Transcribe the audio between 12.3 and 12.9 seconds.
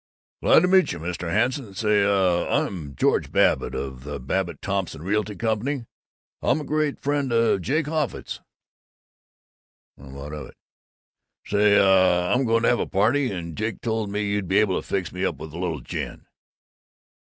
I'm going to have a